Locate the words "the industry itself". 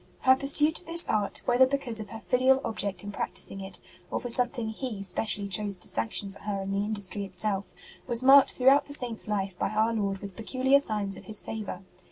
6.71-7.71